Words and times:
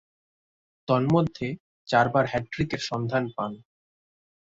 তন্মধ্যে, 0.87 1.47
চারবার 1.87 2.25
হ্যাট্রিকের 2.27 2.81
সন্ধান 2.89 3.23
পান। 3.35 3.51